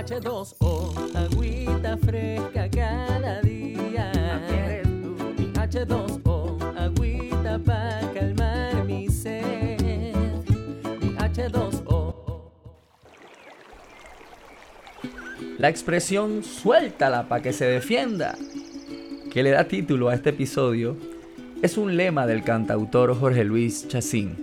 [0.00, 4.10] H2O, agüita fresca cada día.
[5.36, 9.78] Mi H2O, agüita para calmar mi sed.
[11.02, 12.14] Mi H2O.
[15.58, 18.36] La expresión suéltala para que se defienda,
[19.30, 20.96] que le da título a este episodio,
[21.60, 24.34] es un lema del cantautor Jorge Luis Chacín,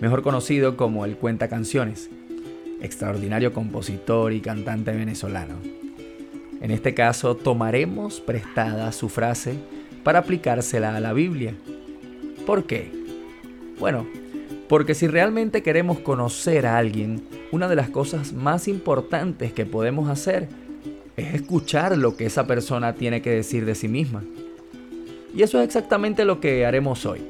[0.00, 2.10] mejor conocido como el Cuenta Canciones,
[2.80, 5.56] extraordinario compositor y cantante venezolano.
[6.60, 9.54] En este caso tomaremos prestada su frase
[10.02, 11.54] para aplicársela a la Biblia.
[12.46, 12.90] ¿Por qué?
[13.78, 14.06] Bueno,
[14.68, 20.08] porque si realmente queremos conocer a alguien, una de las cosas más importantes que podemos
[20.08, 20.48] hacer
[21.16, 24.24] es escuchar lo que esa persona tiene que decir de sí misma.
[25.34, 27.20] Y eso es exactamente lo que haremos hoy.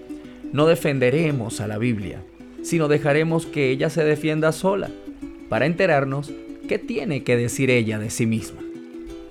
[0.53, 2.23] No defenderemos a la Biblia,
[2.63, 4.91] sino dejaremos que ella se defienda sola,
[5.49, 6.33] para enterarnos
[6.69, 8.61] qué tiene que decir ella de sí misma.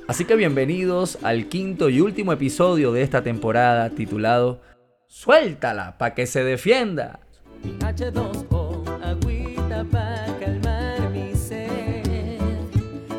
[0.08, 4.62] Así que bienvenidos al quinto y último episodio de esta temporada titulado
[5.08, 7.22] Suéltala para que se defienda.
[7.64, 12.04] Mi H2O, agüita para calmar mi sed.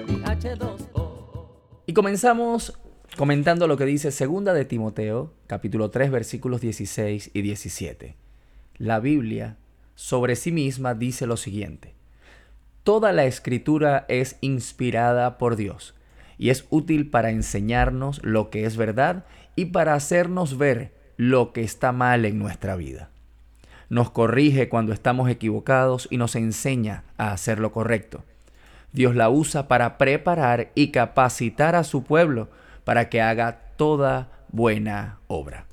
[0.06, 1.48] Mi H2O.
[1.86, 2.78] Y comenzamos
[3.16, 8.14] comentando lo que dice Segunda de Timoteo, capítulo 3, versículos 16 y 17.
[8.78, 9.56] La Biblia
[9.96, 11.95] sobre sí misma dice lo siguiente:
[12.86, 15.96] Toda la escritura es inspirada por Dios
[16.38, 19.24] y es útil para enseñarnos lo que es verdad
[19.56, 23.10] y para hacernos ver lo que está mal en nuestra vida.
[23.88, 28.22] Nos corrige cuando estamos equivocados y nos enseña a hacer lo correcto.
[28.92, 32.50] Dios la usa para preparar y capacitar a su pueblo
[32.84, 35.66] para que haga toda buena obra.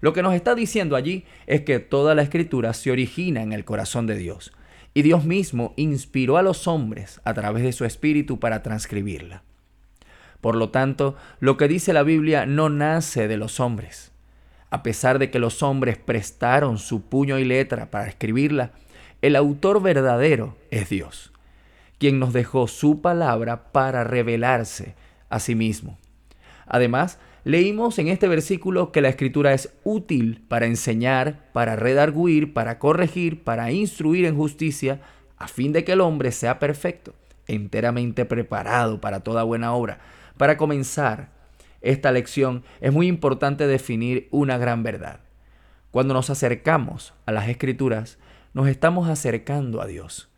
[0.00, 3.64] Lo que nos está diciendo allí es que toda la escritura se origina en el
[3.64, 4.52] corazón de Dios
[4.94, 9.42] y Dios mismo inspiró a los hombres a través de su espíritu para transcribirla.
[10.40, 14.12] Por lo tanto, lo que dice la Biblia no nace de los hombres.
[14.70, 18.72] A pesar de que los hombres prestaron su puño y letra para escribirla,
[19.22, 21.32] el autor verdadero es Dios,
[21.98, 24.94] quien nos dejó su palabra para revelarse
[25.28, 25.98] a sí mismo.
[26.66, 32.78] Además, leímos en este versículo que la escritura es útil para enseñar, para redarguir, para
[32.78, 35.00] corregir, para instruir en justicia,
[35.36, 37.14] a fin de que el hombre sea perfecto,
[37.46, 40.00] enteramente preparado para toda buena obra.
[40.36, 41.30] Para comenzar
[41.82, 45.20] esta lección es muy importante definir una gran verdad.
[45.90, 48.18] Cuando nos acercamos a las escrituras,
[48.54, 50.30] nos estamos acercando a Dios.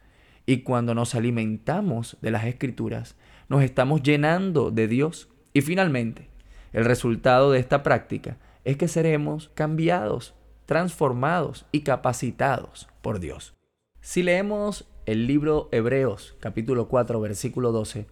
[0.44, 3.16] Y cuando nos alimentamos de las escrituras,
[3.48, 5.28] nos estamos llenando de Dios.
[5.52, 6.28] Y finalmente,
[6.76, 10.34] el resultado de esta práctica es que seremos cambiados,
[10.66, 13.54] transformados y capacitados por Dios.
[14.02, 18.06] Si leemos el libro Hebreos capítulo 4 versículo 12,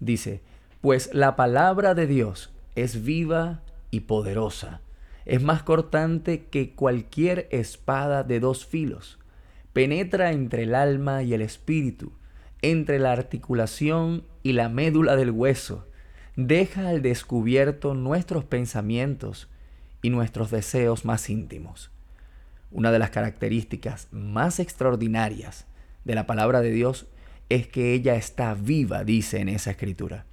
[0.00, 0.40] dice,
[0.80, 3.60] pues la palabra de Dios es viva
[3.90, 4.80] y poderosa,
[5.26, 9.18] es más cortante que cualquier espada de dos filos,
[9.74, 12.12] penetra entre el alma y el espíritu,
[12.62, 15.84] entre la articulación y la médula del hueso,
[16.38, 19.48] deja al descubierto nuestros pensamientos
[20.02, 21.90] y nuestros deseos más íntimos.
[22.70, 25.66] Una de las características más extraordinarias
[26.04, 27.08] de la palabra de Dios
[27.48, 30.26] es que ella está viva, dice en esa escritura.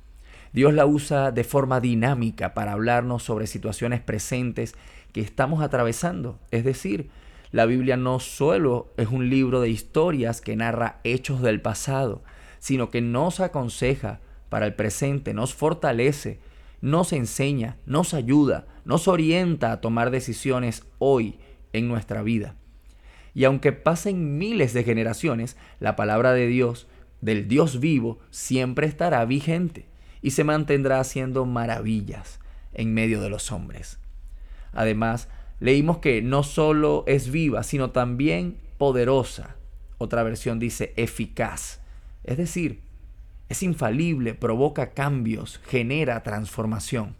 [0.54, 4.76] Dios la usa de forma dinámica para hablarnos sobre situaciones presentes
[5.12, 6.38] que estamos atravesando.
[6.52, 7.10] Es decir,
[7.52, 12.22] la Biblia no solo es un libro de historias que narra hechos del pasado,
[12.60, 14.20] sino que nos aconseja
[14.56, 16.40] para el presente, nos fortalece,
[16.80, 21.36] nos enseña, nos ayuda, nos orienta a tomar decisiones hoy
[21.74, 22.56] en nuestra vida.
[23.34, 26.88] Y aunque pasen miles de generaciones, la palabra de Dios,
[27.20, 29.88] del Dios vivo, siempre estará vigente
[30.22, 32.40] y se mantendrá haciendo maravillas
[32.74, 34.00] en medio de los hombres.
[34.72, 35.28] Además,
[35.60, 39.58] leímos que no solo es viva, sino también poderosa.
[39.98, 41.82] Otra versión dice eficaz.
[42.24, 42.85] Es decir,
[43.50, 47.16] es infalible, provoca cambios, genera transformación.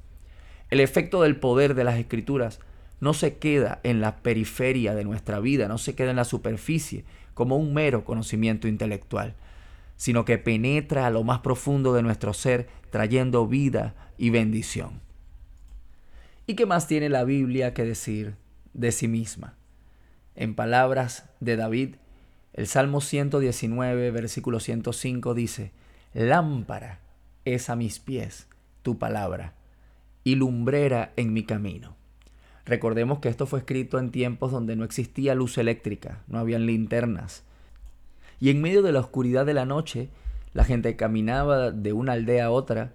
[0.70, 2.60] El efecto del poder de las escrituras
[3.00, 7.06] no se queda en la periferia de nuestra vida, no se queda en la superficie
[7.34, 9.36] como un mero conocimiento intelectual,
[9.98, 15.02] sino que penetra a lo más profundo de nuestro ser, trayendo vida y bendición.
[16.48, 18.36] ¿Y qué más tiene la Biblia que decir
[18.74, 19.56] de sí misma?
[20.36, 21.96] En palabras de David,
[22.54, 25.72] el Salmo 119, versículo 105 dice,
[26.16, 27.02] Lámpara
[27.44, 28.48] es a mis pies
[28.84, 29.54] tu palabra
[30.24, 31.98] y lumbrera en mi camino.
[32.64, 37.44] Recordemos que esto fue escrito en tiempos donde no existía luz eléctrica, no habían linternas,
[38.40, 40.08] y en medio de la oscuridad de la noche,
[40.54, 42.94] La gente caminaba de una aldea a otra,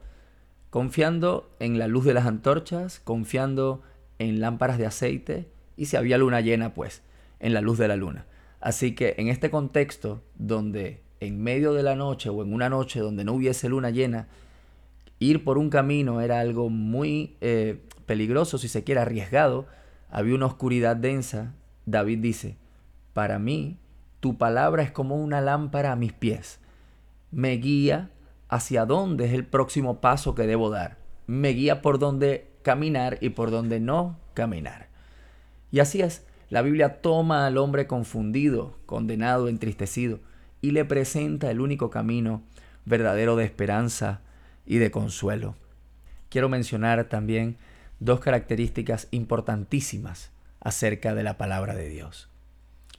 [0.71, 3.83] confiando en la luz de las antorchas, confiando
[4.19, 5.47] en lámparas de aceite
[5.77, 7.03] y si había luna llena, pues,
[7.39, 8.25] en la luz de la luna.
[8.63, 13.01] Así que en este contexto, donde en medio de la noche o en una noche
[13.01, 14.27] donde no hubiese luna llena,
[15.19, 19.67] ir por un camino era algo muy eh, peligroso, si se quiere, arriesgado,
[20.11, 21.55] había una oscuridad densa,
[21.87, 22.57] David dice,
[23.13, 23.77] para mí
[24.21, 26.59] tu palabra es como una lámpara a mis pies,
[27.31, 28.11] me guía
[28.49, 30.97] hacia dónde es el próximo paso que debo dar,
[31.27, 34.89] me guía por dónde caminar y por dónde no caminar.
[35.71, 40.19] Y así es, la Biblia toma al hombre confundido, condenado, entristecido,
[40.61, 42.43] y le presenta el único camino
[42.85, 44.21] verdadero de esperanza
[44.67, 45.57] y de consuelo.
[46.29, 47.57] Quiero mencionar también
[47.99, 50.31] dos características importantísimas
[50.61, 52.29] acerca de la palabra de Dios.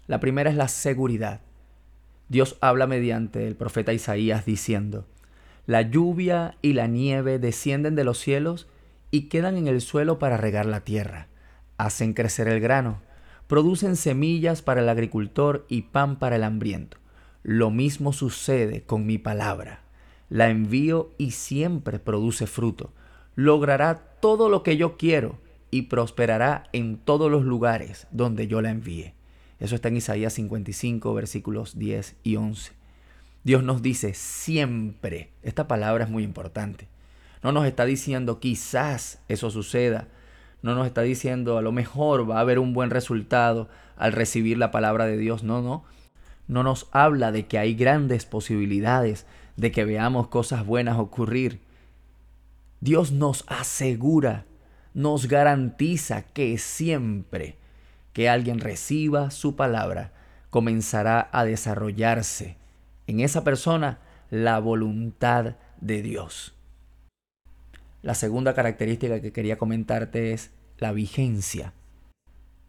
[0.07, 1.41] La primera es la seguridad.
[2.27, 5.05] Dios habla mediante el profeta Isaías diciendo,
[5.65, 8.67] La lluvia y la nieve descienden de los cielos
[9.11, 11.27] y quedan en el suelo para regar la tierra,
[11.77, 13.01] hacen crecer el grano,
[13.47, 17.00] producen semillas para el agricultor y pan para el hambriento.
[17.43, 19.81] Lo mismo sucede con mi palabra.
[20.29, 22.91] La envío y siempre produce fruto.
[23.35, 25.39] Logrará todo lo que yo quiero
[25.71, 29.13] y prosperará en todos los lugares donde yo la envíe.
[29.59, 32.73] Eso está en Isaías 55, versículos 10 y 11.
[33.43, 36.87] Dios nos dice siempre, esta palabra es muy importante.
[37.43, 40.07] No nos está diciendo quizás eso suceda.
[40.61, 43.67] No nos está diciendo a lo mejor va a haber un buen resultado
[43.97, 45.43] al recibir la palabra de Dios.
[45.43, 45.83] No, no.
[46.51, 49.25] No nos habla de que hay grandes posibilidades
[49.55, 51.61] de que veamos cosas buenas ocurrir.
[52.81, 54.43] Dios nos asegura,
[54.93, 57.55] nos garantiza que siempre
[58.11, 60.11] que alguien reciba su palabra,
[60.49, 62.57] comenzará a desarrollarse
[63.07, 63.99] en esa persona
[64.29, 66.53] la voluntad de Dios.
[68.01, 71.71] La segunda característica que quería comentarte es la vigencia.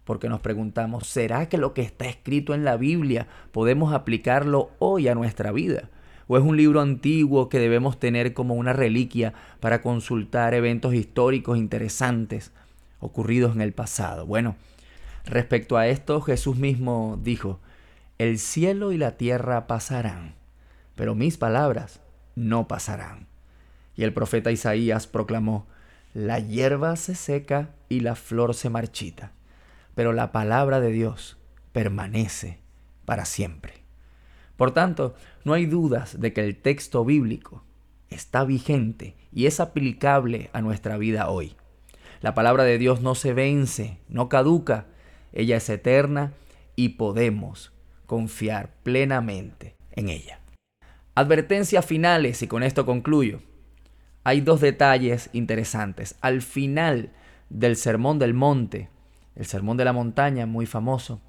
[0.05, 5.09] Porque nos preguntamos, ¿será que lo que está escrito en la Biblia podemos aplicarlo hoy
[5.09, 5.91] a nuestra vida?
[6.27, 11.59] ¿O es un libro antiguo que debemos tener como una reliquia para consultar eventos históricos
[11.59, 12.53] interesantes
[13.01, 14.27] ocurridos en el pasado?
[14.27, 14.57] Bueno,
[15.25, 17.61] respecto a esto Jesús mismo dijo,
[18.19, 20.35] el cielo y la tierra pasarán,
[20.95, 22.01] pero mis palabras
[22.35, 23.27] no pasarán.
[23.97, 25.67] Y el profeta Isaías proclamó,
[26.15, 29.33] la hierba se seca y la flor se marchita,
[29.95, 31.39] pero la palabra de Dios
[31.73, 32.59] permanece
[33.05, 33.83] para siempre.
[34.57, 37.65] Por tanto, no hay dudas de que el texto bíblico
[38.11, 41.57] está vigente y es aplicable a nuestra vida hoy.
[42.21, 44.87] La palabra de Dios no se vence, no caduca,
[45.33, 46.33] ella es eterna
[46.77, 47.73] y podemos
[48.07, 50.41] confiar plenamente en ella.
[51.15, 53.41] Advertencias finales y con esto concluyo
[54.25, 56.17] hay dos detalles interesantes.
[56.21, 57.11] Al final
[57.51, 58.89] del Sermón del Monte,
[59.37, 61.21] el Sermón de la Montaña, muy famoso,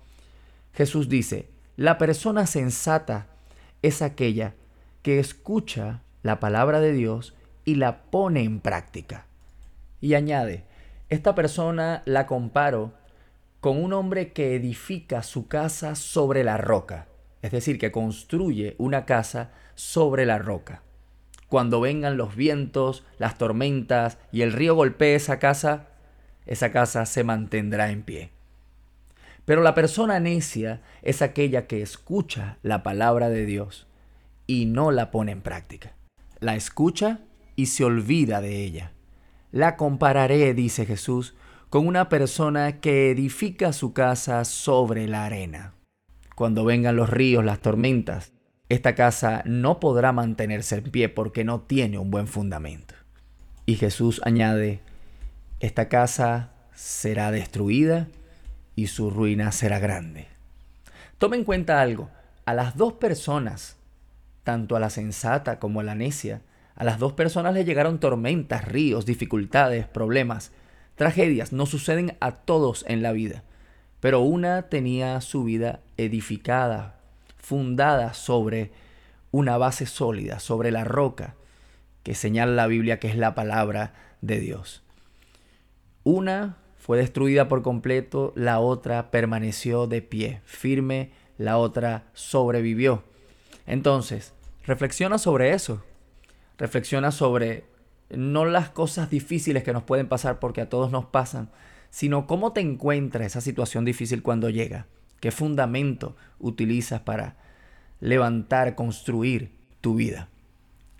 [0.73, 3.27] Jesús dice, la persona sensata
[3.81, 4.55] es aquella
[5.01, 7.35] que escucha la palabra de Dios
[7.65, 9.25] y la pone en práctica.
[10.01, 10.63] Y añade,
[11.09, 12.93] esta persona la comparo
[13.59, 17.07] con un hombre que edifica su casa sobre la roca,
[17.41, 20.81] es decir, que construye una casa sobre la roca
[21.53, 25.89] cuando vengan los vientos, las tormentas y el río golpee esa casa,
[26.45, 28.31] esa casa se mantendrá en pie.
[29.45, 33.87] Pero la persona necia es aquella que escucha la palabra de Dios
[34.47, 35.93] y no la pone en práctica.
[36.39, 37.19] La escucha
[37.55, 38.91] y se olvida de ella.
[39.51, 41.35] La compararé, dice Jesús,
[41.69, 45.73] con una persona que edifica su casa sobre la arena.
[46.35, 48.33] Cuando vengan los ríos, las tormentas,
[48.69, 52.95] esta casa no podrá mantenerse en pie porque no tiene un buen fundamento.
[53.65, 54.81] Y Jesús añade,
[55.63, 58.09] esta casa será destruida
[58.75, 60.27] y su ruina será grande.
[61.17, 62.09] Tome en cuenta algo,
[62.43, 63.77] a las dos personas,
[64.43, 66.41] tanto a la sensata como a la necia,
[66.75, 70.51] a las dos personas le llegaron tormentas, ríos, dificultades, problemas,
[70.95, 73.43] tragedias, no suceden a todos en la vida,
[74.01, 76.99] pero una tenía su vida edificada,
[77.37, 78.73] fundada sobre
[79.31, 81.35] una base sólida, sobre la roca
[82.03, 84.82] que señala la Biblia que es la palabra de Dios.
[86.03, 93.03] Una fue destruida por completo, la otra permaneció de pie, firme, la otra sobrevivió.
[93.65, 94.33] Entonces,
[94.65, 95.83] reflexiona sobre eso.
[96.57, 97.63] Reflexiona sobre
[98.09, 101.49] no las cosas difíciles que nos pueden pasar porque a todos nos pasan,
[101.89, 104.87] sino cómo te encuentra esa situación difícil cuando llega.
[105.19, 107.37] ¿Qué fundamento utilizas para
[108.01, 110.27] levantar, construir tu vida?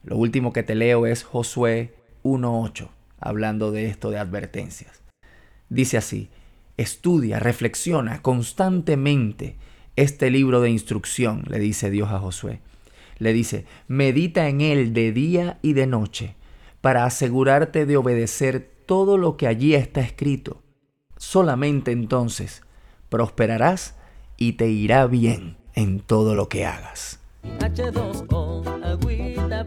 [0.04, 1.94] Lo último que te leo es Josué
[2.24, 2.90] 1.8,
[3.24, 5.02] hablando de esto de advertencias.
[5.70, 6.30] Dice así,
[6.78, 9.56] estudia, reflexiona constantemente
[9.96, 12.62] este libro de instrucción, le dice Dios a Josué.
[13.18, 16.36] Le dice, medita en él de día y de noche,
[16.82, 20.62] para asegurarte de obedecer todo lo que allí está escrito.
[21.18, 22.64] Solamente entonces
[23.10, 23.96] prosperarás
[24.38, 27.20] y te irá bien en todo lo que hagas.
[27.60, 29.66] H2O, agüita